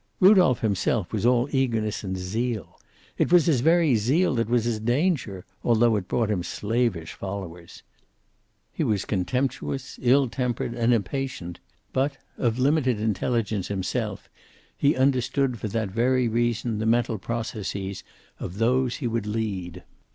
Rudolph 0.19 0.61
himself 0.61 1.13
was 1.13 1.27
all 1.27 1.47
eagerness 1.51 2.03
and 2.03 2.17
zeal. 2.17 2.79
It 3.19 3.31
was 3.31 3.45
his 3.45 3.61
very 3.61 3.95
zeal 3.95 4.33
that 4.33 4.49
was 4.49 4.63
his 4.65 4.79
danger, 4.79 5.45
although 5.63 5.95
it 5.95 6.07
brought 6.07 6.31
him 6.31 6.41
slavish 6.41 7.13
followers. 7.13 7.83
He 8.73 8.83
was 8.83 9.05
contemptuous, 9.05 9.99
ill 10.01 10.27
tempered, 10.27 10.73
and 10.73 10.91
impatient, 10.91 11.59
but, 11.93 12.17
of 12.39 12.57
limited 12.57 12.99
intelligence 12.99 13.67
himself, 13.67 14.27
he 14.75 14.95
understood 14.95 15.59
for 15.59 15.67
that 15.67 15.91
very 15.91 16.27
reason 16.27 16.79
the 16.79 16.87
mental 16.87 17.19
processes 17.19 18.03
of 18.39 18.57
those 18.57 18.95
he 18.95 19.07
would 19.07 19.27
lead. 19.27 19.83